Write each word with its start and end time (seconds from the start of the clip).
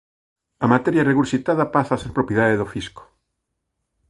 A 0.65 0.67
materia 0.73 1.07
regurxitada 1.09 1.71
pasa 1.75 1.91
a 1.95 2.01
ser 2.01 2.11
propiedade 2.17 2.59
do 2.61 2.71
fisco. 2.73 3.03